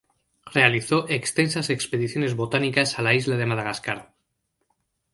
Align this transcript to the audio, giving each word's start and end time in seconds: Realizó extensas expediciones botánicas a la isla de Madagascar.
Realizó 0.51 1.07
extensas 1.09 1.69
expediciones 1.69 2.35
botánicas 2.35 2.97
a 2.97 3.03
la 3.03 3.13
isla 3.13 3.37
de 3.37 3.45
Madagascar. 3.45 4.15